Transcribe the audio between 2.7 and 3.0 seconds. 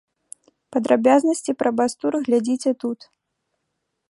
тут.